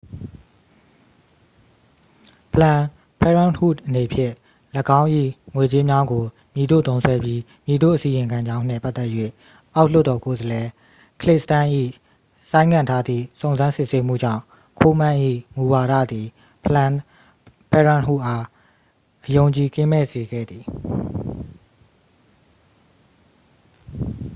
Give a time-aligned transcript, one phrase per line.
[2.53, 2.87] planned
[3.21, 4.33] parenthood အနေဖြင့်
[4.99, 5.09] ၎င်း၏
[5.53, 9.09] ငွေကြေးများကို မည်သို့သုံးစွဲပြီး မည်သို့အစီရင်ခံကြောင်းနှင့် ပတ်သက်၍
[9.75, 10.67] အောက်လွှတ်တော်ကိုယ်စားလှယ်
[11.21, 11.71] ကလစ်စတမ်းစ်၏
[12.49, 14.41] ဆိုင်းငံ့ထားသည့် စုံစမ်းစစ်ဆေးမှုကြောင့်
[14.79, 15.17] ကိုးမန်း၏
[15.55, 16.27] မူဝါဒသည်
[16.65, 16.97] planned
[17.71, 18.43] parenthood အား
[19.25, 20.63] အယုံအကြည်ကင်းမဲ့စေခဲ့သည်